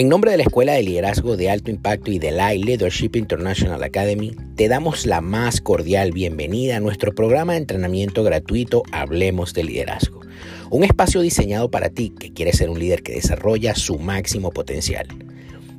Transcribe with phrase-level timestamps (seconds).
[0.00, 3.82] En nombre de la Escuela de Liderazgo de Alto Impacto y de la Leadership International
[3.82, 9.64] Academy, te damos la más cordial bienvenida a nuestro programa de entrenamiento gratuito Hablemos de
[9.64, 10.22] Liderazgo,
[10.70, 15.06] un espacio diseñado para ti que quieres ser un líder que desarrolla su máximo potencial.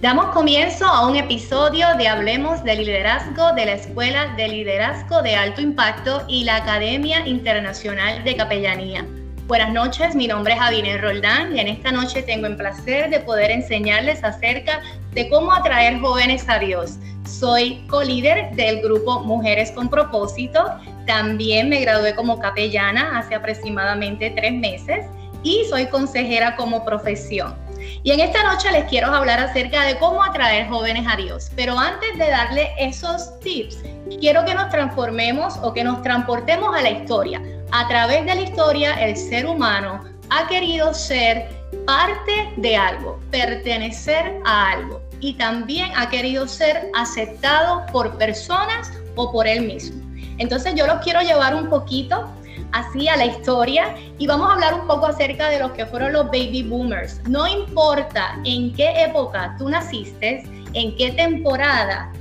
[0.00, 5.34] Damos comienzo a un episodio de Hablemos de Liderazgo de la Escuela de Liderazgo de
[5.34, 9.04] Alto Impacto y la Academia Internacional de Capellanía.
[9.48, 13.18] Buenas noches, mi nombre es Javiner Roldán y en esta noche tengo el placer de
[13.18, 14.82] poder enseñarles acerca
[15.14, 16.96] de cómo atraer jóvenes a Dios.
[17.26, 20.64] Soy co-líder del grupo Mujeres con Propósito.
[21.08, 25.06] También me gradué como capellana hace aproximadamente tres meses
[25.42, 27.67] y soy consejera como profesión.
[28.02, 31.50] Y en esta noche les quiero hablar acerca de cómo atraer jóvenes a Dios.
[31.56, 33.78] Pero antes de darle esos tips,
[34.20, 37.42] quiero que nos transformemos o que nos transportemos a la historia.
[37.72, 41.48] A través de la historia, el ser humano ha querido ser
[41.86, 45.02] parte de algo, pertenecer a algo.
[45.20, 50.00] Y también ha querido ser aceptado por personas o por él mismo.
[50.38, 52.32] Entonces yo los quiero llevar un poquito
[52.72, 56.12] así a la historia y vamos a hablar un poco acerca de lo que fueron
[56.12, 57.20] los baby boomers.
[57.28, 60.44] No importa en qué época tú naciste,
[60.74, 62.12] en qué temporada,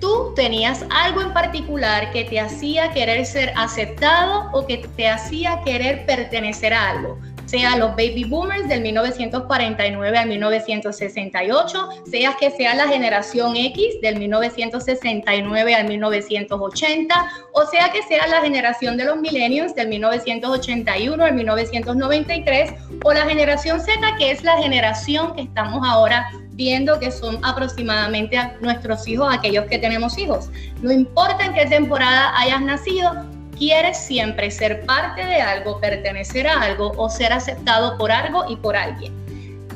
[0.00, 5.62] tú tenías algo en particular que te hacía querer ser aceptado o que te hacía
[5.64, 12.74] querer pertenecer a algo sea los baby boomers del 1949 al 1968, sea que sea
[12.74, 19.16] la generación X del 1969 al 1980, o sea que sea la generación de los
[19.16, 22.72] millennials del 1981 al 1993,
[23.04, 28.38] o la generación Z, que es la generación que estamos ahora viendo que son aproximadamente
[28.60, 30.50] nuestros hijos, aquellos que tenemos hijos.
[30.82, 33.12] No importa en qué temporada hayas nacido,
[33.56, 38.56] quieres siempre ser parte de algo, pertenecer a algo o ser aceptado por algo y
[38.56, 39.12] por alguien.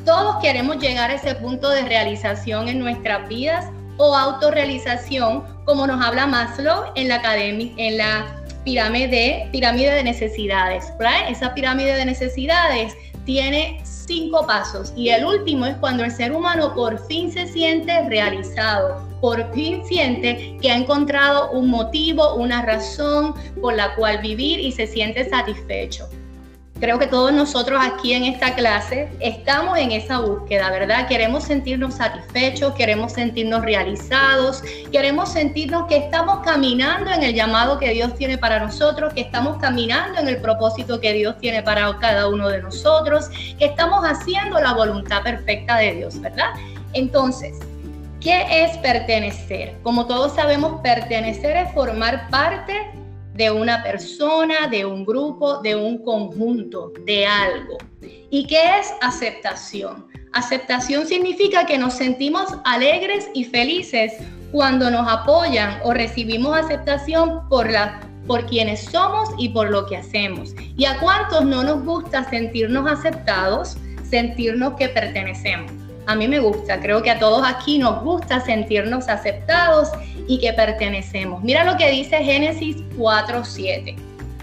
[0.05, 3.65] Todos queremos llegar a ese punto de realización en nuestras vidas
[3.97, 8.25] o autorrealización, como nos habla Maslow en la,
[8.63, 10.91] pirámide, pirámide de necesidades.
[11.29, 16.73] Esa pirámide de necesidades tiene cinco pasos y el último es cuando el ser humano
[16.73, 23.33] por fin se siente realizado, por fin siente que ha encontrado un motivo, una razón
[23.61, 26.09] por la cual vivir y se siente satisfecho.
[26.79, 31.09] Creo que todos nosotros aquí en esta clase estamos en esa búsqueda, ¿verdad?
[31.09, 37.89] Queremos sentirnos satisfechos, queremos sentirnos realizados, queremos sentirnos que estamos caminando en el llamado que
[37.89, 42.29] Dios tiene para nosotros, que estamos caminando en el propósito que Dios tiene para cada
[42.29, 46.53] uno de nosotros, que estamos haciendo la voluntad perfecta de Dios, ¿verdad?
[46.93, 47.59] Entonces,
[48.21, 49.77] ¿Qué es pertenecer?
[49.81, 52.91] Como todos sabemos, pertenecer es formar parte
[53.33, 57.77] de una persona, de un grupo, de un conjunto, de algo.
[58.29, 60.05] ¿Y qué es aceptación?
[60.33, 64.13] Aceptación significa que nos sentimos alegres y felices
[64.51, 69.95] cuando nos apoyan o recibimos aceptación por, la, por quienes somos y por lo que
[69.95, 70.53] hacemos.
[70.75, 75.88] ¿Y a cuántos no nos gusta sentirnos aceptados, sentirnos que pertenecemos?
[76.09, 79.89] A mí me gusta, creo que a todos aquí nos gusta sentirnos aceptados
[80.27, 81.43] y que pertenecemos.
[81.43, 83.95] Mira lo que dice Génesis 4:7.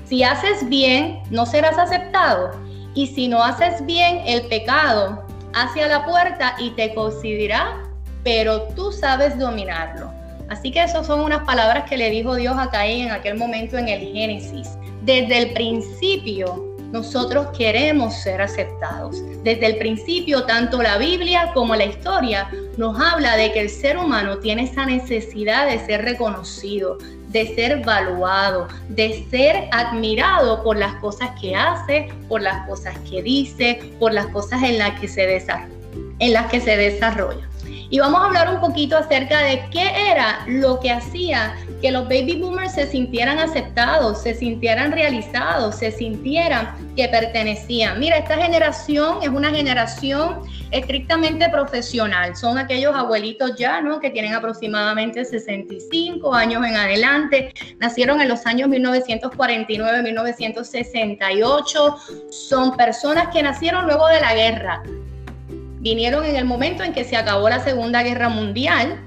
[0.05, 2.53] Si haces bien, no serás aceptado.
[2.95, 7.83] Y si no haces bien, el pecado hacia la puerta y te considerará,
[8.23, 10.13] pero tú sabes dominarlo.
[10.49, 13.77] Así que esas son unas palabras que le dijo Dios a Caín en aquel momento
[13.77, 14.69] en el Génesis.
[15.03, 19.21] Desde el principio nosotros queremos ser aceptados.
[19.47, 23.97] Desde el principio, tanto la Biblia como la historia nos habla de que el ser
[23.97, 26.99] humano tiene esa necesidad de ser reconocido,
[27.29, 33.23] de ser valuado, de ser admirado por las cosas que hace, por las cosas que
[33.23, 35.71] dice, por las cosas en las que se desarrolla.
[36.19, 37.49] En las que se desarrolla.
[37.91, 42.05] Y vamos a hablar un poquito acerca de qué era lo que hacía que los
[42.05, 48.01] baby boomers se sintieran aceptados, se sintieran realizados, se sintieran que pertenecían.
[48.01, 50.41] Mira, esta generación es una generación
[50.71, 52.35] estrictamente profesional.
[52.35, 54.01] Son aquellos abuelitos ya, ¿no?
[54.01, 57.53] Que tienen aproximadamente 65 años en adelante.
[57.79, 61.97] Nacieron en los años 1949, 1968.
[62.31, 64.83] Son personas que nacieron luego de la guerra.
[65.87, 69.01] Vinieron en el momento en que se acabó la Segunda Guerra Mundial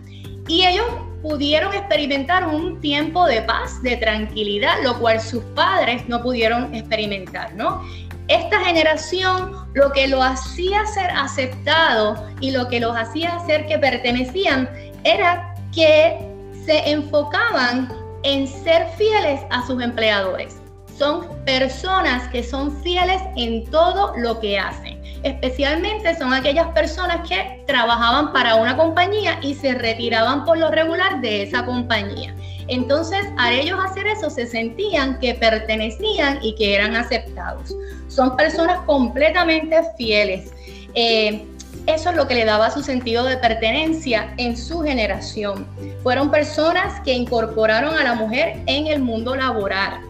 [0.48, 0.86] y ellos
[1.22, 7.54] pudieron experimentar un tiempo de paz, de tranquilidad, lo cual sus padres no pudieron experimentar,
[7.54, 7.84] ¿no?
[8.30, 13.78] Esta generación lo que lo hacía ser aceptado y lo que los hacía hacer que
[13.78, 14.70] pertenecían
[15.04, 16.18] era que
[16.66, 17.92] se enfocaban
[18.24, 20.56] en ser fieles a sus empleadores.
[20.98, 27.64] Son personas que son fieles en todo lo que hacen especialmente son aquellas personas que
[27.68, 32.34] trabajaban para una compañía y se retiraban por lo regular de esa compañía.
[32.68, 37.76] Entonces, a ellos hacer eso se sentían que pertenecían y que eran aceptados.
[38.08, 40.52] Son personas completamente fieles.
[40.94, 41.46] Eh,
[41.88, 45.68] eso es lo que le daba su sentido de pertenencia en su generación.
[46.04, 50.09] Fueron personas que incorporaron a la mujer en el mundo laboral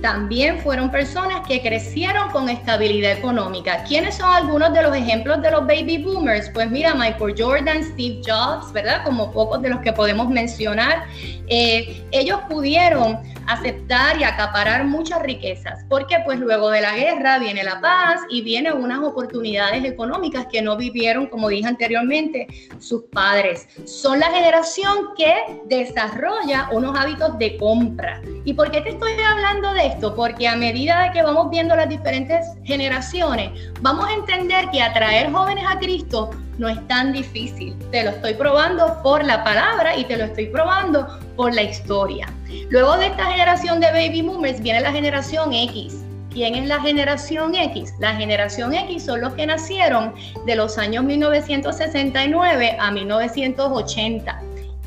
[0.00, 3.82] también fueron personas que crecieron con estabilidad económica.
[3.84, 6.50] ¿Quiénes son algunos de los ejemplos de los baby boomers?
[6.50, 9.02] Pues mira, Michael Jordan, Steve Jobs, ¿verdad?
[9.04, 11.04] Como pocos de los que podemos mencionar.
[11.48, 17.62] Eh, ellos pudieron aceptar y acaparar muchas riquezas, porque pues luego de la guerra viene
[17.62, 22.46] la paz y vienen unas oportunidades económicas que no vivieron, como dije anteriormente,
[22.78, 23.68] sus padres.
[23.84, 25.34] Son la generación que
[25.66, 28.20] desarrolla unos hábitos de compra.
[28.44, 30.14] ¿Y por qué te estoy hablando de esto?
[30.14, 33.50] Porque a medida de que vamos viendo las diferentes generaciones,
[33.80, 37.76] vamos a entender que atraer jóvenes a Cristo no es tan difícil.
[37.90, 41.06] Te lo estoy probando por la palabra y te lo estoy probando
[41.36, 42.32] por la historia.
[42.70, 46.02] Luego de esta generación de baby boomers viene la generación X.
[46.30, 47.94] ¿Quién es la generación X?
[47.98, 50.14] La generación X son los que nacieron
[50.44, 54.42] de los años 1969 a 1980.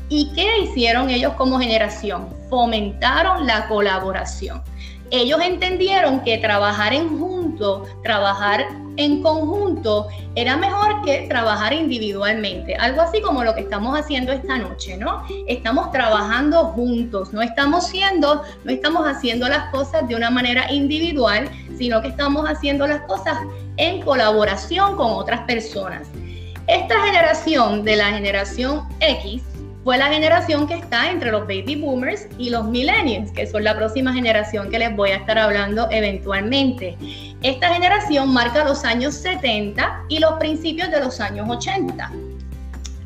[0.08, 2.28] ¿Y qué hicieron ellos como generación?
[2.48, 4.62] Fomentaron la colaboración.
[5.10, 8.66] Ellos entendieron que trabajar en junto, trabajar
[9.00, 12.76] en conjunto era mejor que trabajar individualmente.
[12.76, 15.24] Algo así como lo que estamos haciendo esta noche, ¿no?
[15.48, 17.90] Estamos trabajando juntos, no estamos
[18.64, 23.38] no estamos haciendo las cosas de una manera individual, sino que estamos haciendo las cosas
[23.78, 26.08] en colaboración con otras personas.
[26.66, 29.42] Esta generación de la generación X
[29.84, 33.74] fue la generación que está entre los baby boomers y los millennials, que son la
[33.76, 36.96] próxima generación que les voy a estar hablando eventualmente.
[37.42, 42.10] Esta generación marca los años 70 y los principios de los años 80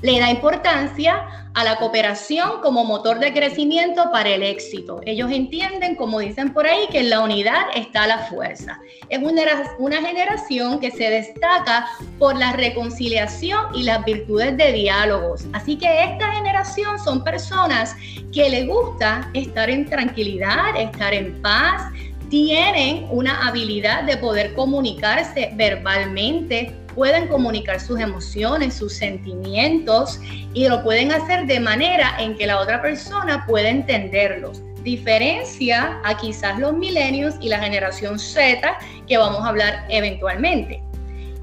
[0.03, 5.00] le da importancia a la cooperación como motor de crecimiento para el éxito.
[5.06, 8.80] Ellos entienden, como dicen por ahí, que en la unidad está la fuerza.
[9.08, 9.42] Es una,
[9.78, 11.86] una generación que se destaca
[12.18, 15.46] por la reconciliación y las virtudes de diálogos.
[15.52, 17.94] Así que esta generación son personas
[18.32, 21.82] que le gusta estar en tranquilidad, estar en paz,
[22.30, 30.20] tienen una habilidad de poder comunicarse verbalmente pueden comunicar sus emociones, sus sentimientos
[30.52, 34.62] y lo pueden hacer de manera en que la otra persona pueda entenderlos.
[34.82, 40.82] Diferencia a quizás los milenios y la generación Z que vamos a hablar eventualmente.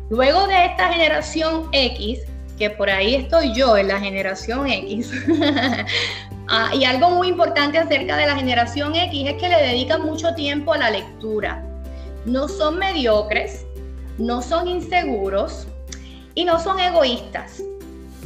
[0.09, 2.19] Luego de esta generación X,
[2.59, 5.11] que por ahí estoy yo en la generación X,
[6.49, 10.33] ah, y algo muy importante acerca de la generación X es que le dedican mucho
[10.35, 11.65] tiempo a la lectura.
[12.25, 13.65] No son mediocres,
[14.21, 15.67] no son inseguros
[16.35, 17.61] y no son egoístas.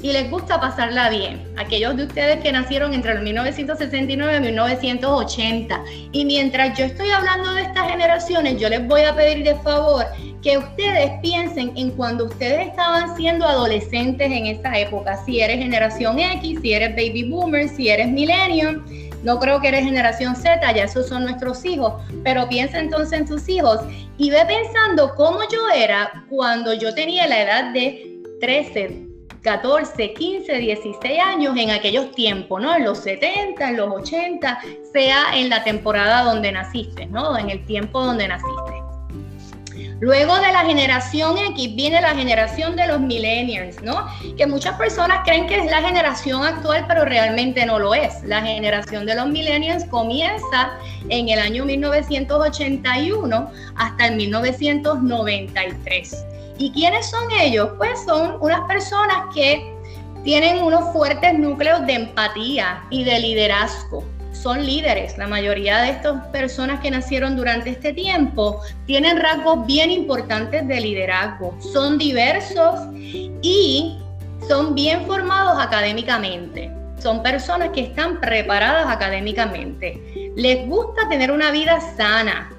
[0.01, 1.41] Y les gusta pasarla bien.
[1.57, 5.83] Aquellos de ustedes que nacieron entre el 1969 y 1980.
[6.11, 10.05] Y mientras yo estoy hablando de estas generaciones, yo les voy a pedir de favor
[10.43, 15.17] que ustedes piensen en cuando ustedes estaban siendo adolescentes en esa época.
[15.25, 18.83] Si eres generación X, si eres baby boomer, si eres millennium
[19.25, 23.25] no creo que eres generación Z, ya esos son nuestros hijos, pero piensa entonces en
[23.25, 23.81] tus hijos
[24.17, 29.07] y ve pensando cómo yo era cuando yo tenía la edad de 13,
[29.41, 32.75] 14, 15, 16 años en aquellos tiempos, ¿no?
[32.75, 34.59] En los 70, en los 80,
[34.93, 37.35] sea en la temporada donde naciste, ¿no?
[37.37, 38.74] En el tiempo donde naciste.
[40.01, 44.05] Luego de la generación X viene la generación de los millennials, ¿no?
[44.37, 48.21] Que muchas personas creen que es la generación actual, pero realmente no lo es.
[48.23, 50.73] La generación de los millennials comienza
[51.07, 56.25] en el año 1981 hasta el 1993.
[56.57, 57.69] ¿Y quiénes son ellos?
[57.77, 59.73] Pues son unas personas que
[60.25, 64.03] Tienen unos fuertes núcleos de empatía y de liderazgo.
[64.45, 65.17] Son líderes.
[65.17, 70.81] La mayoría de estas personas que nacieron durante este tiempo tienen rasgos bien importantes de
[70.81, 71.59] liderazgo.
[71.59, 72.75] Son diversos
[73.41, 73.97] y
[74.47, 76.71] son bien formados académicamente.
[76.99, 79.99] Son personas que están preparadas académicamente.
[80.35, 82.54] Les gusta tener una vida sana,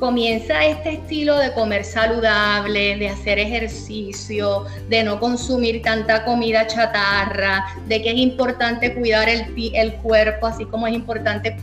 [0.00, 7.66] comienza este estilo de comer saludable, de hacer ejercicio, de no consumir tanta comida chatarra,
[7.86, 11.56] de que es importante cuidar el, el cuerpo, así como es importante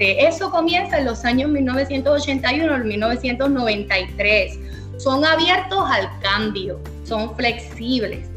[0.00, 4.58] eso comienza en los años 1981 1993.
[4.96, 8.28] Son abiertos al cambio, son flexibles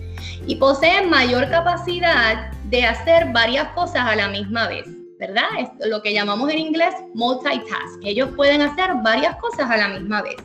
[0.45, 4.85] y poseen mayor capacidad de hacer varias cosas a la misma vez.
[5.27, 5.47] ¿Verdad?
[5.79, 8.03] Es lo que llamamos en inglés multitask.
[8.03, 10.35] Ellos pueden hacer varias cosas a la misma vez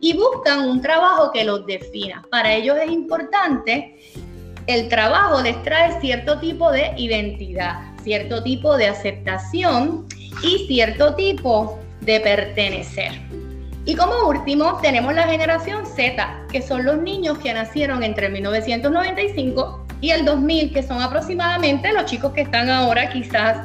[0.00, 2.22] y buscan un trabajo que los defina.
[2.30, 3.98] Para ellos es importante,
[4.66, 10.06] el trabajo les trae cierto tipo de identidad, cierto tipo de aceptación
[10.42, 13.12] y cierto tipo de pertenecer.
[13.84, 19.86] Y como último tenemos la generación Z, que son los niños que nacieron entre 1995
[20.00, 23.58] y el 2000, que son aproximadamente los chicos que están ahora quizás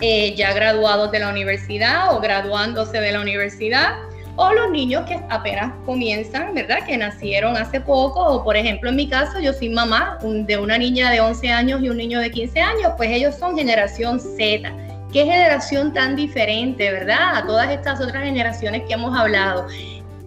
[0.00, 3.94] eh, ya graduados de la universidad o graduándose de la universidad,
[4.36, 6.84] o los niños que apenas comienzan, ¿verdad?
[6.86, 10.76] Que nacieron hace poco, o por ejemplo en mi caso, yo soy mamá de una
[10.76, 14.70] niña de 11 años y un niño de 15 años, pues ellos son generación Z.
[15.10, 17.36] Qué generación tan diferente, ¿verdad?
[17.36, 19.66] A todas estas otras generaciones que hemos hablado.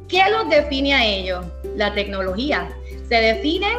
[0.08, 1.46] ¿Qué los define a ellos?
[1.76, 2.68] La tecnología.
[3.08, 3.78] Se definen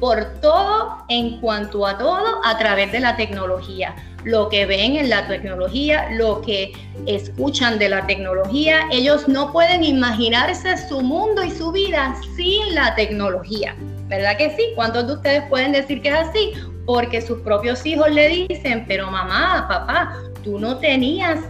[0.00, 5.10] por todo en cuanto a todo a través de la tecnología lo que ven en
[5.10, 6.72] la tecnología, lo que
[7.06, 8.80] escuchan de la tecnología.
[8.90, 13.76] Ellos no pueden imaginarse su mundo y su vida sin la tecnología.
[14.08, 14.64] ¿Verdad que sí?
[14.74, 16.52] ¿Cuántos de ustedes pueden decir que es así?
[16.86, 21.40] Porque sus propios hijos le dicen, pero mamá, papá, tú no tenías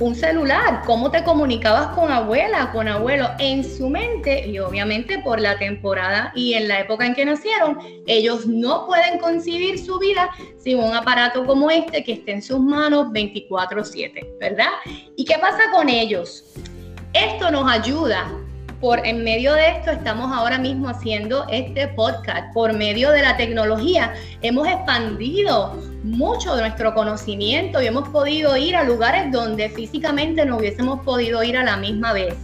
[0.00, 5.40] un celular, cómo te comunicabas con abuela, con abuelo, en su mente y obviamente por
[5.40, 10.30] la temporada y en la época en que nacieron, ellos no pueden concebir su vida
[10.58, 14.70] sin un aparato como este que esté en sus manos 24/7, ¿verdad?
[15.16, 16.44] ¿Y qué pasa con ellos?
[17.12, 18.43] Esto nos ayuda
[18.84, 22.52] por en medio de esto estamos ahora mismo haciendo este podcast.
[22.52, 24.12] Por medio de la tecnología
[24.42, 25.72] hemos expandido
[26.02, 31.42] mucho de nuestro conocimiento y hemos podido ir a lugares donde físicamente no hubiésemos podido
[31.42, 32.34] ir a la misma vez,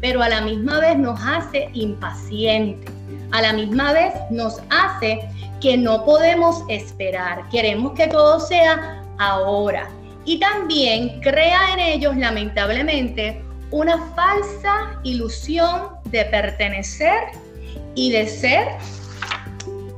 [0.00, 2.90] pero a la misma vez nos hace impacientes,
[3.32, 5.20] a la misma vez nos hace
[5.60, 9.86] que no podemos esperar, queremos que todo sea ahora.
[10.24, 17.20] Y también crea en ellos, lamentablemente, una falsa ilusión de pertenecer
[17.94, 18.68] y de ser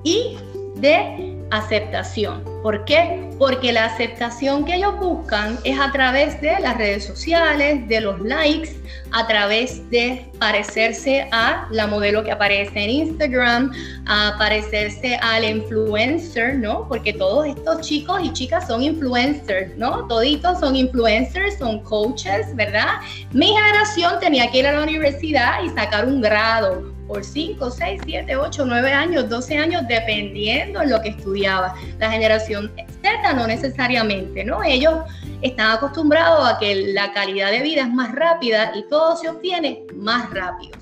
[0.05, 0.37] y
[0.77, 2.43] de aceptación.
[2.63, 3.29] ¿Por qué?
[3.39, 8.21] Porque la aceptación que ellos buscan es a través de las redes sociales, de los
[8.21, 8.71] likes,
[9.13, 13.73] a través de parecerse a la modelo que aparece en Instagram,
[14.07, 16.89] a parecerse al influencer, ¿no?
[16.89, 20.07] Porque todos estos chicos y chicas son influencers, ¿no?
[20.07, 23.01] Toditos son influencers, son coaches, ¿verdad?
[23.33, 28.01] Mi generación tenía que ir a la universidad y sacar un grado por 5, 6,
[28.05, 31.75] 7, 8, 9 años, 12 años, dependiendo en lo que estudiaba.
[31.99, 32.71] La generación
[33.03, 34.63] Z no necesariamente, ¿no?
[34.63, 34.95] Ellos
[35.43, 39.85] están acostumbrados a que la calidad de vida es más rápida y todo se obtiene
[39.97, 40.79] más rápido.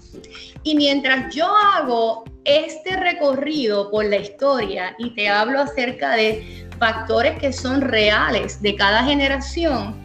[0.62, 7.38] Y mientras yo hago este recorrido por la historia y te hablo acerca de factores
[7.38, 9.99] que son reales de cada generación,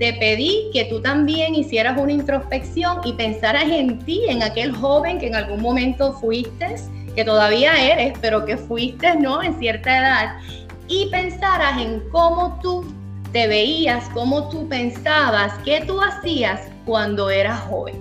[0.00, 5.18] te pedí que tú también hicieras una introspección y pensaras en ti, en aquel joven
[5.18, 6.76] que en algún momento fuiste,
[7.14, 9.42] que todavía eres, pero que fuiste, ¿no?
[9.42, 10.38] En cierta edad,
[10.88, 12.82] y pensaras en cómo tú
[13.32, 18.00] te veías, cómo tú pensabas, qué tú hacías cuando eras joven.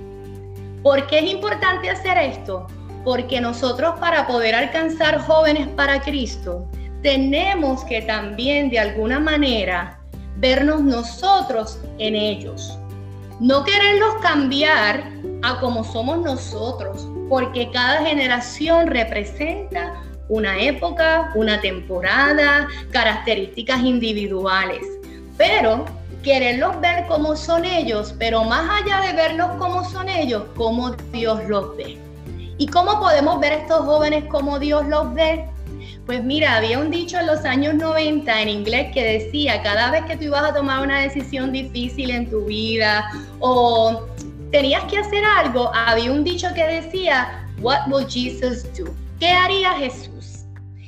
[0.81, 2.65] ¿Por qué es importante hacer esto?
[3.03, 6.65] Porque nosotros para poder alcanzar jóvenes para Cristo,
[7.03, 9.98] tenemos que también de alguna manera
[10.39, 12.77] vernos nosotros en ellos.
[13.39, 15.11] No quererlos cambiar
[15.43, 24.85] a como somos nosotros, porque cada generación representa una época, una temporada, características individuales.
[25.37, 25.85] Pero
[26.23, 31.39] quererlos ver como son ellos, pero más allá de verlos como son ellos, como Dios
[31.47, 31.97] los ve.
[32.57, 35.45] ¿Y cómo podemos ver a estos jóvenes como Dios los ve?
[36.09, 40.05] Pues mira, había un dicho en los años 90 en inglés que decía, cada vez
[40.05, 44.07] que tú ibas a tomar una decisión difícil en tu vida o
[44.51, 48.91] tenías que hacer algo, había un dicho que decía, What will Jesus do?
[49.19, 50.45] ¿Qué haría Jesús?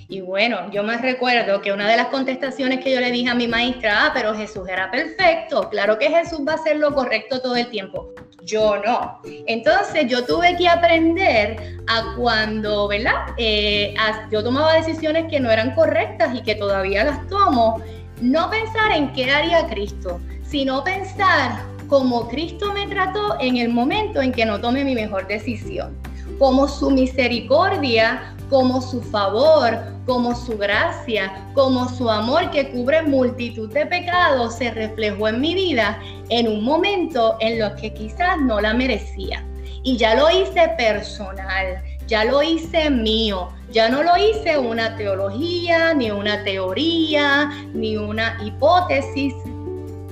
[0.07, 3.35] Y bueno, yo me recuerdo que una de las contestaciones que yo le dije a
[3.35, 7.39] mi maestra, ah, pero Jesús era perfecto, claro que Jesús va a hacer lo correcto
[7.41, 8.11] todo el tiempo.
[8.43, 9.21] Yo no.
[9.47, 13.33] Entonces yo tuve que aprender a cuando, ¿verdad?
[13.37, 13.93] Eh,
[14.31, 17.81] yo tomaba decisiones que no eran correctas y que todavía las tomo,
[18.21, 24.21] no pensar en qué haría Cristo, sino pensar cómo Cristo me trató en el momento
[24.21, 25.97] en que no tome mi mejor decisión,
[26.39, 33.71] como su misericordia como su favor, como su gracia, como su amor que cubre multitud
[33.71, 38.59] de pecados se reflejó en mi vida en un momento en lo que quizás no
[38.59, 39.45] la merecía.
[39.83, 45.93] Y ya lo hice personal, ya lo hice mío, ya no lo hice una teología,
[45.93, 49.33] ni una teoría, ni una hipótesis.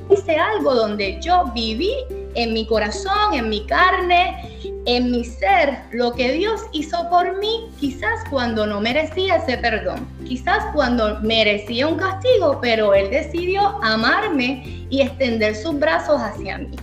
[0.10, 1.94] Hice algo donde yo viví
[2.36, 7.68] en mi corazón, en mi carne, en mi ser, lo que Dios hizo por mí,
[7.80, 14.86] quizás cuando no merecía ese perdón, quizás cuando merecía un castigo, pero Él decidió amarme
[14.90, 16.76] y extender sus brazos hacia mí.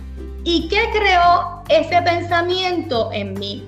[0.43, 3.65] ¿Y qué creó ese pensamiento en mí?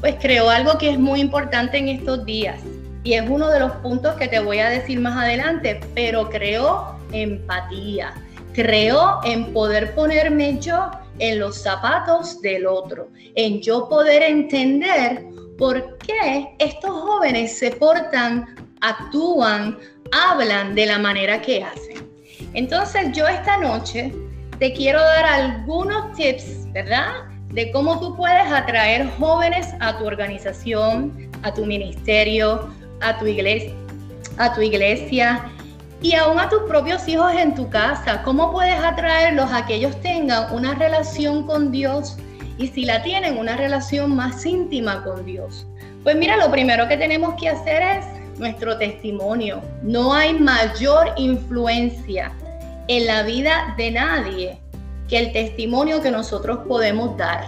[0.00, 2.60] Pues creó algo que es muy importante en estos días
[3.04, 6.96] y es uno de los puntos que te voy a decir más adelante, pero creó
[7.12, 8.14] empatía,
[8.52, 10.90] creó en poder ponerme yo
[11.22, 15.24] en los zapatos del otro, en yo poder entender
[15.56, 19.78] por qué estos jóvenes se portan, actúan,
[20.10, 22.10] hablan de la manera que hacen.
[22.54, 24.12] Entonces yo esta noche
[24.58, 27.12] te quiero dar algunos tips, ¿verdad?
[27.50, 32.68] De cómo tú puedes atraer jóvenes a tu organización, a tu ministerio,
[33.00, 33.72] a tu iglesia,
[34.38, 35.52] a tu iglesia
[36.02, 38.22] y aún a tus propios hijos en tu casa.
[38.22, 42.16] ¿Cómo puedes atraerlos a que ellos tengan una relación con Dios?
[42.58, 45.66] Y si la tienen, una relación más íntima con Dios.
[46.02, 49.62] Pues mira, lo primero que tenemos que hacer es nuestro testimonio.
[49.82, 52.32] No hay mayor influencia
[52.88, 54.60] en la vida de nadie
[55.08, 57.44] que el testimonio que nosotros podemos dar.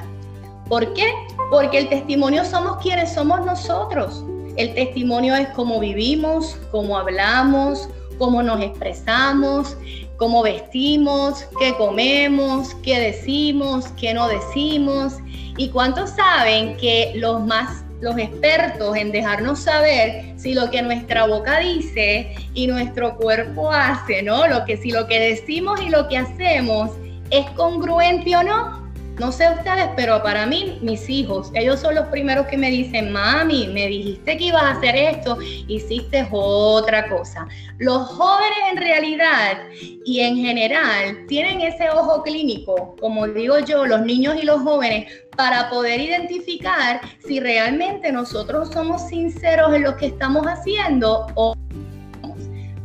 [0.68, 1.12] ¿Por qué?
[1.50, 4.24] Porque el testimonio somos quienes somos nosotros.
[4.56, 9.76] El testimonio es cómo vivimos, cómo hablamos, cómo nos expresamos,
[10.16, 15.14] cómo vestimos, qué comemos, qué decimos, qué no decimos.
[15.56, 21.26] ¿Y cuántos saben que los más los expertos en dejarnos saber si lo que nuestra
[21.26, 24.46] boca dice y nuestro cuerpo hace, ¿no?
[24.46, 26.90] Lo que si lo que decimos y lo que hacemos
[27.30, 28.83] es congruente o no.
[29.18, 33.12] No sé ustedes, pero para mí, mis hijos, ellos son los primeros que me dicen,
[33.12, 37.46] mami, me dijiste que ibas a hacer esto, hiciste otra cosa.
[37.78, 39.58] Los jóvenes en realidad
[40.04, 45.12] y en general tienen ese ojo clínico, como digo yo, los niños y los jóvenes,
[45.36, 51.54] para poder identificar si realmente nosotros somos sinceros en lo que estamos haciendo o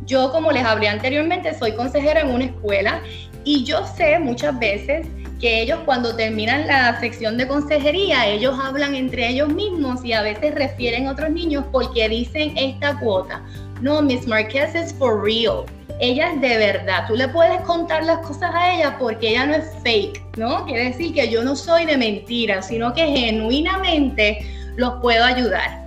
[0.06, 3.02] yo, como les hablé anteriormente, soy consejera en una escuela
[3.44, 5.06] y yo sé muchas veces
[5.40, 10.22] que ellos cuando terminan la sección de consejería, ellos hablan entre ellos mismos y a
[10.22, 13.42] veces refieren a otros niños porque dicen esta cuota.
[13.80, 15.64] No, Miss Marquez es for real.
[15.98, 17.06] Ella es de verdad.
[17.08, 20.64] Tú le puedes contar las cosas a ella porque ella no es fake, ¿no?
[20.66, 24.38] Quiere decir que yo no soy de mentira, sino que genuinamente
[24.76, 25.80] los puedo ayudar.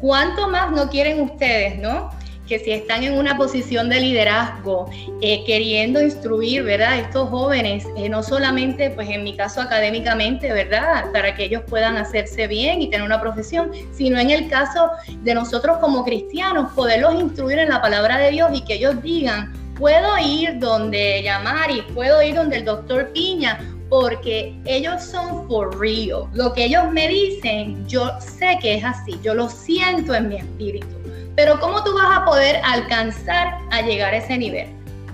[0.00, 2.10] ¿Cuánto más no quieren ustedes, no?
[2.46, 6.98] Que si están en una posición de liderazgo, eh, queriendo instruir, ¿verdad?
[6.98, 11.10] Estos jóvenes, eh, no solamente, pues en mi caso académicamente, ¿verdad?
[11.12, 14.90] Para que ellos puedan hacerse bien y tener una profesión, sino en el caso
[15.22, 19.52] de nosotros como cristianos, poderlos instruir en la palabra de Dios y que ellos digan,
[19.76, 25.78] puedo ir donde llamar y puedo ir donde el doctor Piña, porque ellos son for
[25.78, 26.24] real.
[26.32, 30.36] Lo que ellos me dicen, yo sé que es así, yo lo siento en mi
[30.36, 31.05] espíritu.
[31.36, 34.68] Pero ¿cómo tú vas a poder alcanzar a llegar a ese nivel?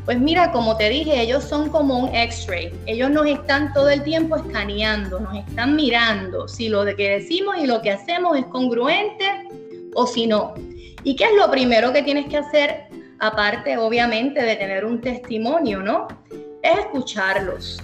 [0.05, 2.73] Pues mira, como te dije, ellos son como un X-ray.
[2.87, 7.67] Ellos nos están todo el tiempo escaneando, nos están mirando si lo que decimos y
[7.67, 9.49] lo que hacemos es congruente
[9.95, 10.55] o si no.
[11.05, 12.85] ¿Y qué es lo primero que tienes que hacer,
[13.19, 16.09] aparte obviamente de tener un testimonio, ¿no?
[16.63, 17.81] Es escucharlos.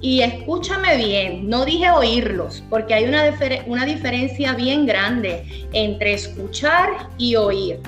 [0.00, 3.24] Y escúchame bien, no dije oírlos, porque hay una,
[3.66, 7.80] una diferencia bien grande entre escuchar y oír.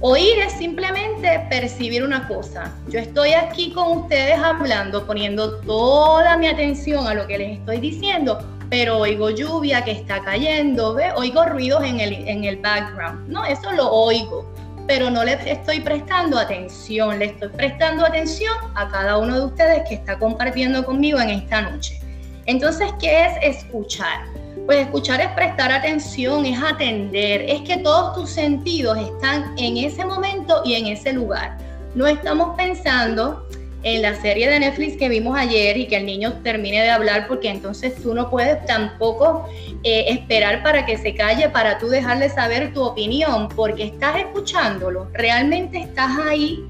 [0.00, 2.74] Oír es simplemente percibir una cosa.
[2.88, 7.78] Yo estoy aquí con ustedes hablando, poniendo toda mi atención a lo que les estoy
[7.78, 8.38] diciendo,
[8.70, 13.28] pero oigo lluvia que está cayendo, oigo ruidos en el, en el background.
[13.28, 14.55] No, eso lo oigo
[14.86, 19.82] pero no le estoy prestando atención, le estoy prestando atención a cada uno de ustedes
[19.88, 22.00] que está compartiendo conmigo en esta noche.
[22.46, 24.24] Entonces, ¿qué es escuchar?
[24.66, 30.04] Pues escuchar es prestar atención, es atender, es que todos tus sentidos están en ese
[30.04, 31.56] momento y en ese lugar.
[31.94, 33.45] No estamos pensando
[33.86, 37.28] en la serie de Netflix que vimos ayer y que el niño termine de hablar
[37.28, 39.48] porque entonces tú no puedes tampoco
[39.84, 45.08] eh, esperar para que se calle para tú dejarle saber tu opinión porque estás escuchándolo,
[45.12, 46.64] realmente estás ahí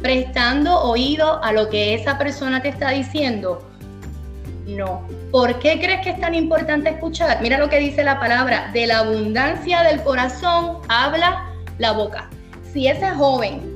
[0.00, 3.68] prestando oído a lo que esa persona te está diciendo.
[4.66, 5.06] No.
[5.30, 7.42] ¿Por qué crees que es tan importante escuchar?
[7.42, 12.30] Mira lo que dice la palabra, de la abundancia del corazón habla la boca.
[12.72, 13.71] Si ese joven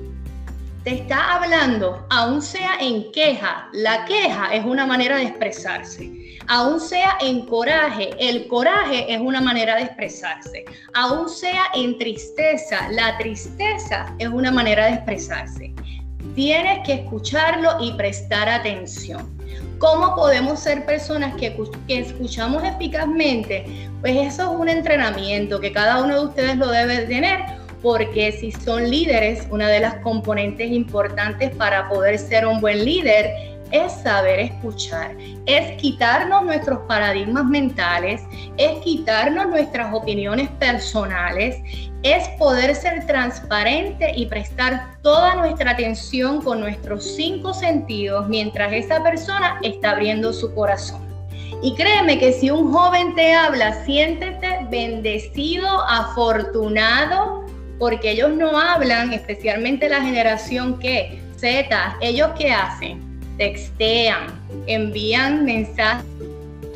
[0.87, 6.39] te está hablando, aún sea en queja, la queja es una manera de expresarse.
[6.47, 10.65] Aún sea en coraje, el coraje es una manera de expresarse.
[10.95, 15.75] Aún sea en tristeza, la tristeza es una manera de expresarse.
[16.37, 19.37] Tienes que escucharlo y prestar atención.
[19.81, 21.57] ¿Cómo podemos ser personas que,
[21.89, 23.89] que, escuchamos eficazmente?
[24.03, 28.53] Pues eso es un entrenamiento que cada uno de ustedes lo debe tener porque si
[28.53, 34.39] son líderes, una de las componentes importantes para poder ser un buen líder es saber
[34.39, 38.23] escuchar, es quitarnos nuestros paradigmas mentales,
[38.57, 41.57] es quitarnos nuestras opiniones personales,
[42.03, 49.03] es poder ser transparente y prestar toda nuestra atención con nuestros cinco sentidos mientras esa
[49.03, 51.05] persona está abriendo su corazón.
[51.63, 57.46] Y créeme que si un joven te habla, siéntete bendecido, afortunado,
[57.79, 63.01] porque ellos no hablan, especialmente la generación que Z, ellos qué hacen?
[63.37, 64.27] Textean,
[64.67, 66.07] envían mensajes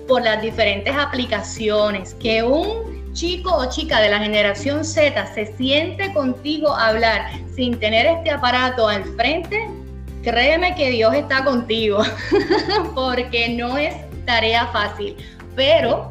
[0.07, 6.13] por las diferentes aplicaciones, que un chico o chica de la generación Z se siente
[6.13, 9.69] contigo a hablar sin tener este aparato al frente,
[10.23, 12.03] créeme que Dios está contigo,
[12.95, 13.95] porque no es
[14.27, 15.17] tarea fácil,
[15.57, 16.10] pero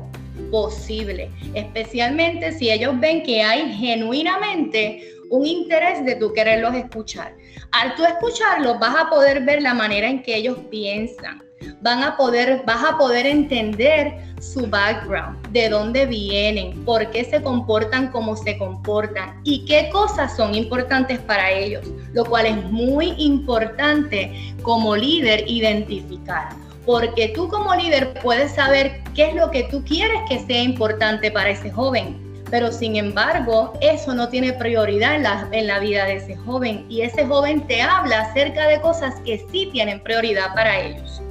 [0.50, 7.36] posible, especialmente si ellos ven que hay genuinamente un interés de tú quererlos escuchar.
[7.72, 11.44] Al tú escucharlos vas a poder ver la manera en que ellos piensan,
[11.82, 17.42] van a poder, vas a poder entender su background, de dónde vienen, por qué se
[17.42, 23.14] comportan como se comportan y qué cosas son importantes para ellos, lo cual es muy
[23.18, 24.32] importante
[24.64, 26.50] como líder identificar
[26.90, 31.30] porque tú como líder puedes saber qué es lo que tú quieres que sea importante
[31.30, 32.16] para ese joven.
[32.50, 36.86] Pero sin embargo, eso no tiene prioridad en la, en la vida de ese joven
[36.88, 41.22] y ese joven te habla acerca de cosas que sí tienen prioridad para ellos.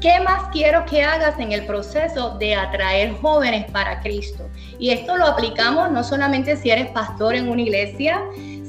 [0.00, 4.48] ¿Qué más quiero que hagas en el proceso de atraer jóvenes para Cristo?
[4.80, 8.20] Y esto lo aplicamos no solamente si eres pastor en una iglesia,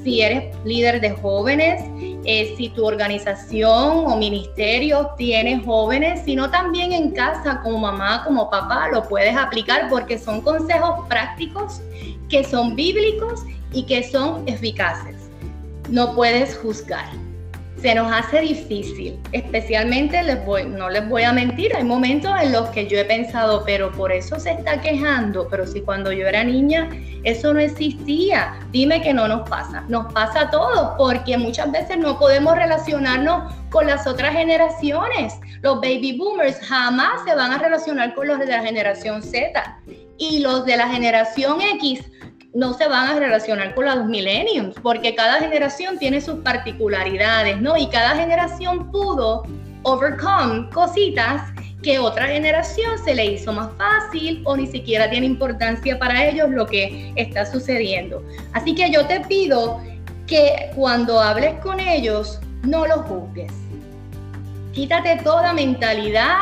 [0.03, 1.81] si eres líder de jóvenes,
[2.25, 8.49] eh, si tu organización o ministerio tiene jóvenes, sino también en casa como mamá, como
[8.49, 11.81] papá, lo puedes aplicar porque son consejos prácticos
[12.29, 15.29] que son bíblicos y que son eficaces.
[15.89, 17.22] No puedes juzgar
[17.83, 22.53] se nos hace difícil, especialmente les voy, no les voy a mentir, hay momentos en
[22.53, 26.25] los que yo he pensado, pero por eso se está quejando, pero si cuando yo
[26.25, 26.89] era niña
[27.25, 31.97] eso no existía, dime que no nos pasa, nos pasa a todos, porque muchas veces
[31.97, 35.33] no podemos relacionarnos con las otras generaciones.
[35.61, 39.79] Los baby boomers jamás se van a relacionar con los de la generación Z.
[40.17, 42.01] Y los de la generación X
[42.53, 47.75] no se van a relacionar con los millenniums, porque cada generación tiene sus particularidades, ¿no?
[47.77, 49.43] Y cada generación pudo
[49.83, 51.41] overcome cositas
[51.81, 56.49] que otra generación se le hizo más fácil o ni siquiera tiene importancia para ellos
[56.49, 58.23] lo que está sucediendo.
[58.53, 59.81] Así que yo te pido
[60.27, 63.51] que cuando hables con ellos, no los juzgues.
[64.71, 66.37] Quítate toda mentalidad,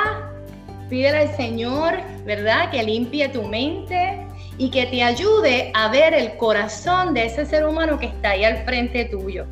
[0.89, 1.95] pídele al Señor,
[2.25, 2.69] ¿verdad?
[2.69, 7.65] Que limpie tu mente, y que te ayude a ver el corazón de ese ser
[7.65, 9.45] humano que está ahí al frente tuyo.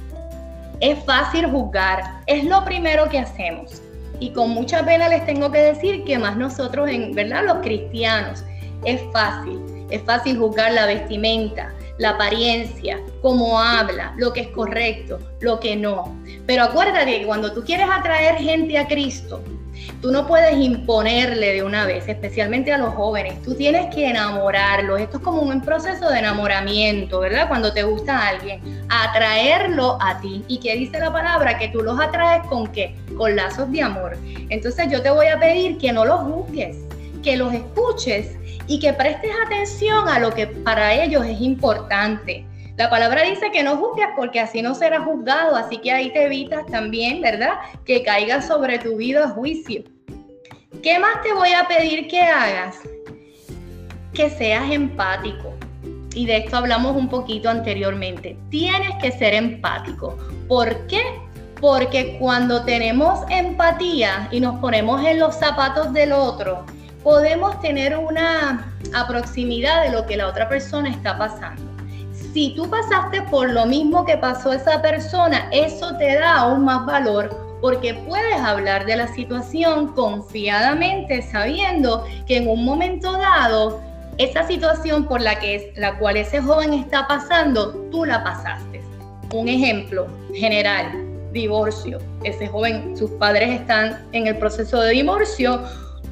[0.79, 3.81] Es fácil juzgar, es lo primero que hacemos.
[4.19, 8.43] Y con mucha pena les tengo que decir que más nosotros, en verdad, los cristianos,
[8.85, 9.59] es fácil.
[9.89, 15.75] Es fácil juzgar la vestimenta, la apariencia, cómo habla, lo que es correcto, lo que
[15.75, 16.15] no.
[16.45, 19.41] Pero acuérdate que cuando tú quieres atraer gente a Cristo,
[20.01, 23.41] Tú no puedes imponerle de una vez, especialmente a los jóvenes.
[23.41, 25.01] Tú tienes que enamorarlos.
[25.01, 27.49] Esto es como un proceso de enamoramiento, ¿verdad?
[27.49, 30.43] Cuando te gusta alguien, atraerlo a ti.
[30.47, 31.57] ¿Y qué dice la palabra?
[31.57, 32.95] Que tú los atraes con qué?
[33.17, 34.17] Con lazos de amor.
[34.49, 36.77] Entonces yo te voy a pedir que no los juzgues,
[37.21, 42.45] que los escuches y que prestes atención a lo que para ellos es importante.
[42.79, 46.23] La palabra dice que no juzgues porque así no serás juzgado, así que ahí te
[46.23, 47.55] evitas también, ¿verdad?
[47.83, 49.83] Que caiga sobre tu vida juicio.
[50.81, 52.77] ¿Qué más te voy a pedir que hagas?
[54.13, 55.53] que seas empático.
[56.13, 58.37] Y de esto hablamos un poquito anteriormente.
[58.49, 60.17] Tienes que ser empático.
[60.47, 61.03] ¿Por qué?
[61.59, 66.65] Porque cuando tenemos empatía y nos ponemos en los zapatos del otro,
[67.03, 71.68] podemos tener una aproximidad de lo que la otra persona está pasando.
[72.33, 76.85] Si tú pasaste por lo mismo que pasó esa persona, eso te da aún más
[76.85, 83.81] valor porque puedes hablar de la situación confiadamente sabiendo que en un momento dado
[84.17, 88.81] esa situación por la que la cual ese joven está pasando, tú la pasaste.
[89.33, 90.91] Un ejemplo general,
[91.31, 91.99] divorcio.
[92.23, 95.61] Ese joven, sus padres están en el proceso de divorcio,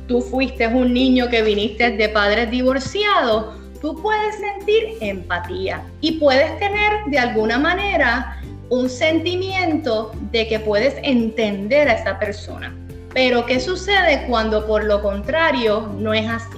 [0.07, 6.57] tú fuiste un niño que viniste de padres divorciados, tú puedes sentir empatía y puedes
[6.59, 12.75] tener de alguna manera un sentimiento de que puedes entender a esa persona.
[13.13, 16.57] Pero ¿qué sucede cuando por lo contrario no es así?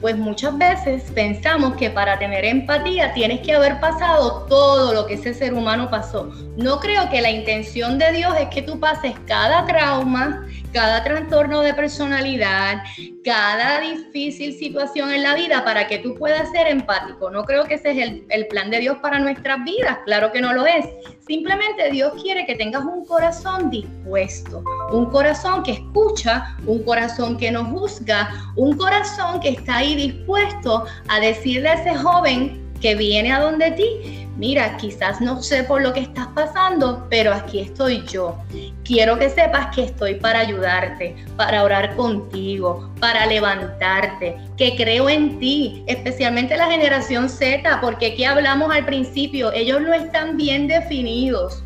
[0.00, 5.14] Pues muchas veces pensamos que para tener empatía tienes que haber pasado todo lo que
[5.14, 6.32] ese ser humano pasó.
[6.56, 11.60] No creo que la intención de Dios es que tú pases cada trauma, cada trastorno
[11.60, 12.82] de personalidad,
[13.24, 17.30] cada difícil situación en la vida para que tú puedas ser empático.
[17.30, 20.52] No creo que ese es el, plan de Dios para nuestras vidas, claro que no
[20.52, 20.86] lo es.
[21.26, 27.50] Simplemente Dios quiere que tengas un corazón dispuesto, un corazón que escucha, un corazón que
[27.50, 33.32] no juzga, un corazón que está ahí dispuesto a decirle a ese joven que viene
[33.32, 38.02] a donde ti, mira, quizás no sé por lo que estás pasando, pero aquí estoy
[38.06, 38.38] yo.
[38.84, 45.38] Quiero que sepas que estoy para ayudarte, para orar contigo, para levantarte, que creo en
[45.38, 51.62] ti, especialmente la generación Z, porque aquí hablamos al principio, ellos no están bien definidos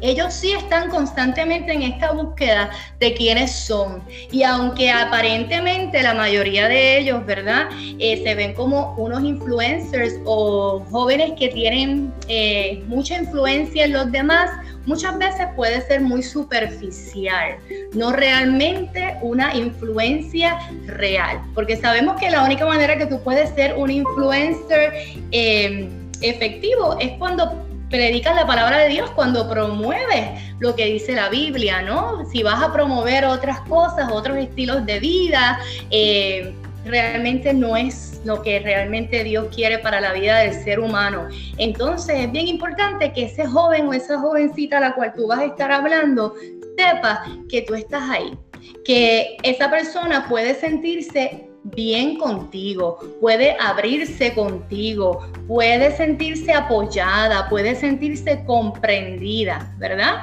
[0.00, 4.02] ellos sí están constantemente en esta búsqueda de quiénes son.
[4.30, 7.68] Y aunque aparentemente la mayoría de ellos, ¿verdad?
[7.98, 14.10] Eh, se ven como unos influencers o jóvenes que tienen eh, mucha influencia en los
[14.10, 14.50] demás,
[14.86, 17.56] muchas veces puede ser muy superficial,
[17.92, 21.40] no realmente una influencia real.
[21.54, 24.92] Porque sabemos que la única manera que tú puedes ser un influencer
[25.32, 25.88] eh,
[26.22, 31.82] efectivo es cuando predicas la palabra de Dios cuando promueves lo que dice la Biblia,
[31.82, 32.24] ¿no?
[32.30, 35.58] Si vas a promover otras cosas, otros estilos de vida,
[35.90, 41.28] eh, realmente no es lo que realmente Dios quiere para la vida del ser humano.
[41.58, 45.40] Entonces es bien importante que ese joven o esa jovencita a la cual tú vas
[45.40, 46.34] a estar hablando
[46.78, 48.38] sepa que tú estás ahí,
[48.84, 58.44] que esa persona puede sentirse bien contigo, puede abrirse contigo, puede sentirse apoyada, puede sentirse
[58.44, 60.22] comprendida, ¿verdad?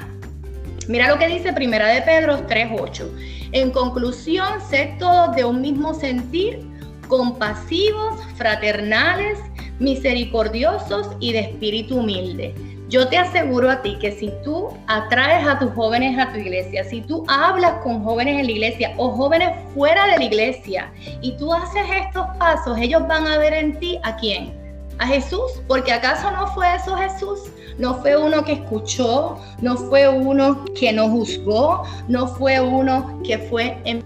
[0.88, 3.10] Mira lo que dice Primera de Pedro 3:8.
[3.52, 6.60] En conclusión, sed todos de un mismo sentir,
[7.08, 9.38] compasivos, fraternales,
[9.80, 15.60] misericordiosos y de espíritu humilde yo te aseguro a ti que si tú atraes a
[15.60, 19.50] tus jóvenes a tu iglesia, si tú hablas con jóvenes en la iglesia o jóvenes
[19.74, 24.00] fuera de la iglesia y tú haces estos pasos, ellos van a ver en ti
[24.04, 24.54] a quién?
[25.00, 30.08] A Jesús, porque acaso no fue eso Jesús, no fue uno que escuchó, no fue
[30.08, 34.04] uno que no juzgó, no fue uno que fue en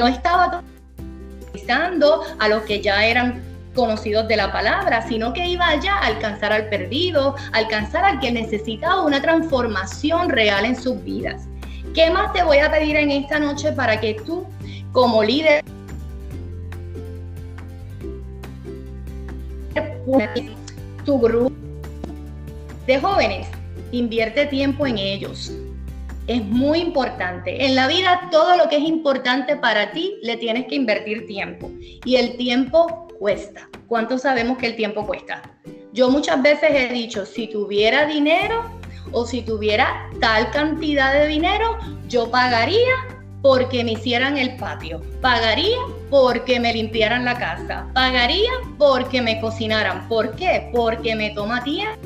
[0.00, 0.62] no estaba
[2.38, 3.42] a los que ya eran
[3.76, 8.32] conocidos de la palabra, sino que iba allá a alcanzar al perdido, alcanzar al que
[8.32, 11.46] necesitaba una transformación real en sus vidas.
[11.94, 14.44] ¿Qué más te voy a pedir en esta noche para que tú,
[14.90, 15.64] como líder,
[21.04, 21.52] tu grupo
[22.86, 23.48] de jóvenes,
[23.92, 25.52] invierte tiempo en ellos.
[26.26, 27.64] Es muy importante.
[27.64, 31.70] En la vida todo lo que es importante para ti le tienes que invertir tiempo.
[32.04, 33.68] Y el tiempo cuesta.
[33.86, 35.42] ¿Cuánto sabemos que el tiempo cuesta?
[35.92, 38.70] Yo muchas veces he dicho, si tuviera dinero
[39.12, 42.94] o si tuviera tal cantidad de dinero, yo pagaría
[43.42, 45.78] porque me hicieran el patio, pagaría
[46.10, 50.08] porque me limpiaran la casa, pagaría porque me cocinaran.
[50.08, 50.68] ¿Por qué?
[50.74, 51.98] Porque me toma tiempo.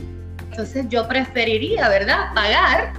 [0.50, 2.34] Entonces yo preferiría, ¿verdad?
[2.34, 2.92] Pagar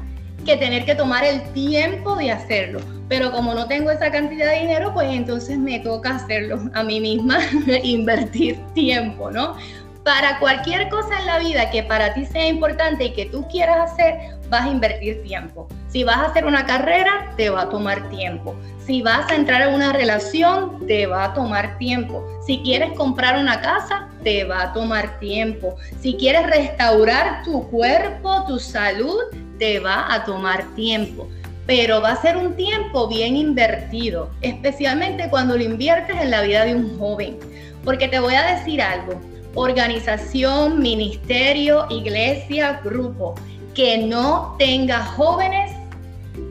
[0.43, 2.79] que tener que tomar el tiempo de hacerlo
[3.11, 7.01] pero como no tengo esa cantidad de dinero, pues entonces me toca hacerlo a mí
[7.01, 7.39] misma,
[7.83, 9.57] invertir tiempo, ¿no?
[10.03, 13.91] Para cualquier cosa en la vida que para ti sea importante y que tú quieras
[13.91, 14.15] hacer,
[14.49, 15.67] vas a invertir tiempo.
[15.89, 18.55] Si vas a hacer una carrera, te va a tomar tiempo.
[18.83, 22.25] Si vas a entrar en una relación, te va a tomar tiempo.
[22.47, 25.75] Si quieres comprar una casa, te va a tomar tiempo.
[25.99, 29.21] Si quieres restaurar tu cuerpo, tu salud,
[29.59, 31.27] te va a tomar tiempo.
[31.67, 36.65] pero va a ser un tiempo bien invertido, especialmente cuando lo inviertes en la vida
[36.65, 37.37] de un joven.
[37.85, 39.21] Porque te voy a decir algo,
[39.55, 43.35] organización, ministerio, iglesia, grupo,
[43.73, 45.71] que no tenga jóvenes,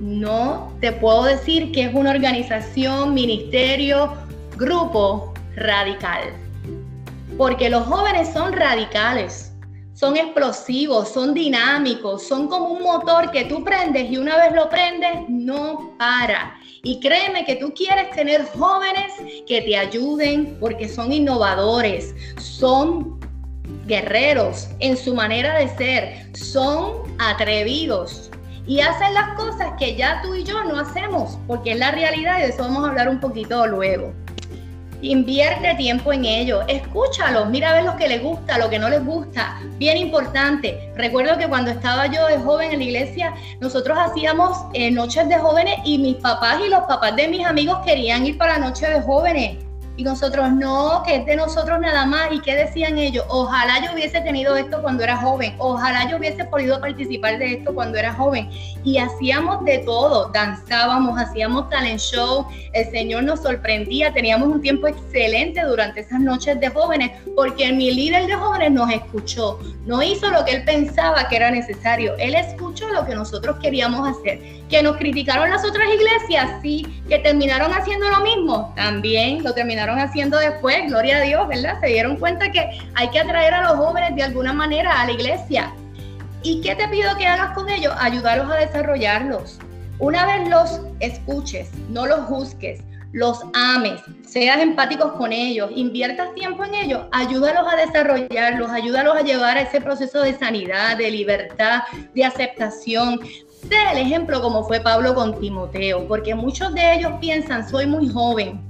[0.00, 4.12] no te puedo decir que es una organización, ministerio,
[4.56, 6.32] grupo radical.
[7.36, 9.49] Porque los jóvenes son radicales,
[10.00, 14.70] son explosivos, son dinámicos, son como un motor que tú prendes y una vez lo
[14.70, 16.58] prendes, no para.
[16.82, 19.12] Y créeme que tú quieres tener jóvenes
[19.46, 23.20] que te ayuden porque son innovadores, son
[23.86, 28.30] guerreros en su manera de ser, son atrevidos
[28.66, 32.38] y hacen las cosas que ya tú y yo no hacemos, porque es la realidad
[32.38, 34.14] y de eso vamos a hablar un poquito luego.
[35.02, 38.90] Invierte tiempo en ellos, escúchalos, mira a ver lo que les gusta, lo que no
[38.90, 39.58] les gusta.
[39.78, 44.90] Bien importante, recuerdo que cuando estaba yo de joven en la iglesia, nosotros hacíamos eh,
[44.90, 48.58] noches de jóvenes y mis papás y los papás de mis amigos querían ir para
[48.58, 49.69] noche de jóvenes
[50.00, 52.32] y nosotros no, que es de nosotros nada más.
[52.32, 53.22] ¿Y qué decían ellos?
[53.28, 57.74] Ojalá yo hubiese tenido esto cuando era joven, ojalá yo hubiese podido participar de esto
[57.74, 58.48] cuando era joven.
[58.82, 64.86] Y hacíamos de todo, danzábamos, hacíamos talent show, el Señor nos sorprendía, teníamos un tiempo
[64.86, 70.30] excelente durante esas noches de jóvenes, porque mi líder de jóvenes nos escuchó, no hizo
[70.30, 74.60] lo que él pensaba que era necesario, él escuchó lo que nosotros queríamos hacer.
[74.70, 79.89] Que nos criticaron las otras iglesias, sí, que terminaron haciendo lo mismo, también lo terminaron
[79.98, 81.80] haciendo después, gloria a Dios, ¿verdad?
[81.80, 85.12] Se dieron cuenta que hay que atraer a los jóvenes de alguna manera a la
[85.12, 85.72] iglesia.
[86.42, 87.94] ¿Y qué te pido que hagas con ellos?
[87.98, 89.58] Ayudarlos a desarrollarlos.
[89.98, 92.80] Una vez los escuches, no los juzgues,
[93.12, 99.22] los ames, seas empáticos con ellos, inviertas tiempo en ellos, ayúdalos a desarrollarlos, ayúdalos a
[99.22, 101.82] llevar a ese proceso de sanidad, de libertad,
[102.14, 103.20] de aceptación.
[103.68, 108.08] Sé el ejemplo como fue Pablo con Timoteo, porque muchos de ellos piensan, soy muy
[108.08, 108.60] joven,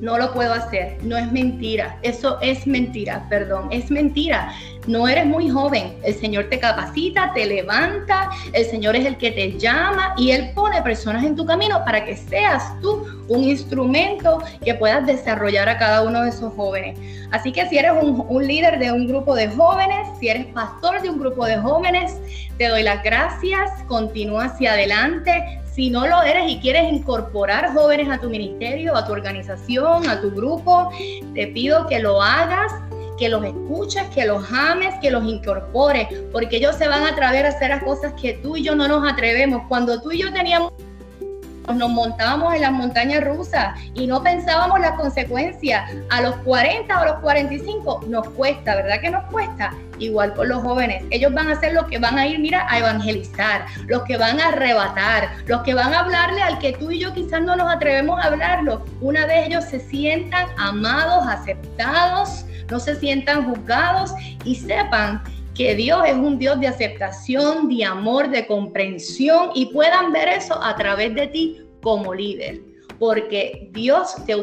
[0.00, 0.98] no lo puedo hacer.
[1.02, 1.98] No es mentira.
[2.02, 3.68] Eso es mentira, perdón.
[3.70, 4.52] Es mentira.
[4.86, 5.94] No eres muy joven.
[6.04, 8.30] El Señor te capacita, te levanta.
[8.52, 12.04] El Señor es el que te llama y Él pone personas en tu camino para
[12.04, 16.98] que seas tú un instrumento que puedas desarrollar a cada uno de esos jóvenes.
[17.32, 21.10] Así que si eres un, líder de un grupo de jóvenes, si eres pastor de
[21.10, 22.16] un grupo de jóvenes,
[22.58, 23.70] te doy las gracias.
[23.88, 29.04] Continúa hacia adelante si no lo eres y quieres incorporar jóvenes a tu ministerio, a
[29.04, 30.90] tu organización, a tu grupo,
[31.34, 32.72] te pido que lo hagas
[33.18, 37.46] que los escuches, que los ames, que los incorpores, porque ellos se van a atrever
[37.46, 39.62] a hacer las cosas que tú y yo no nos atrevemos.
[39.68, 40.72] Cuando tú y yo teníamos
[41.74, 45.90] nos montábamos en las montañas rusas y no pensábamos las consecuencias.
[46.10, 49.72] A los 40 o los 45 nos cuesta, ¿verdad que nos cuesta?
[49.98, 51.04] Igual con los jóvenes.
[51.10, 54.40] Ellos van a hacer lo que van a ir, mira, a evangelizar, los que van
[54.40, 57.72] a arrebatar, los que van a hablarle al que tú y yo quizás no nos
[57.72, 58.84] atrevemos a hablarlo.
[59.00, 64.12] Una vez ellos se sientan amados, aceptados, no se sientan juzgados
[64.44, 65.22] y sepan
[65.56, 70.62] que Dios es un Dios de aceptación, de amor, de comprensión y puedan ver eso
[70.62, 72.60] a través de ti como líder,
[72.98, 74.34] porque Dios te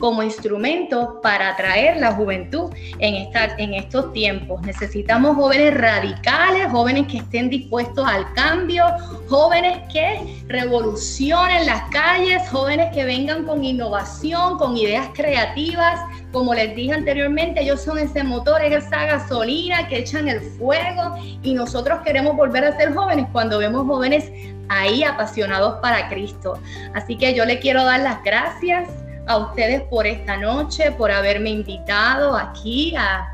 [0.00, 4.60] como instrumento para atraer la juventud en, esta, en estos tiempos.
[4.62, 8.84] Necesitamos jóvenes radicales, jóvenes que estén dispuestos al cambio,
[9.28, 16.00] jóvenes que revolucionen las calles, jóvenes que vengan con innovación, con ideas creativas.
[16.32, 21.54] Como les dije anteriormente, ellos son ese motor, esa gasolina que echan el fuego y
[21.54, 24.28] nosotros queremos volver a ser jóvenes cuando vemos jóvenes
[24.68, 26.58] ahí apasionados para Cristo.
[26.94, 28.88] Así que yo le quiero dar las gracias
[29.26, 33.32] a ustedes por esta noche, por haberme invitado aquí a,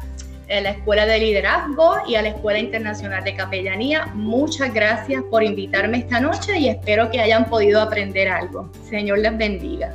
[0.49, 4.07] la Escuela de Liderazgo y a la Escuela Internacional de Capellanía.
[4.15, 8.69] Muchas gracias por invitarme esta noche y espero que hayan podido aprender algo.
[8.83, 9.95] Señor les bendiga.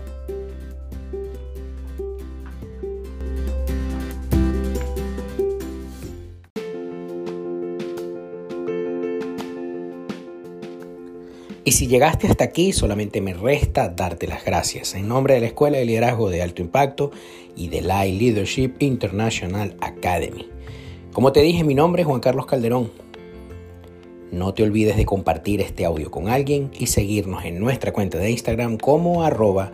[11.68, 15.48] Y si llegaste hasta aquí, solamente me resta darte las gracias en nombre de la
[15.48, 17.10] Escuela de Liderazgo de Alto Impacto
[17.56, 20.48] y de la Leadership International Academy.
[21.12, 22.92] Como te dije, mi nombre es Juan Carlos Calderón.
[24.32, 28.30] No te olvides de compartir este audio con alguien y seguirnos en nuestra cuenta de
[28.30, 29.72] Instagram como arroba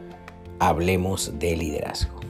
[0.59, 2.20] Hablemos de Liderazgo.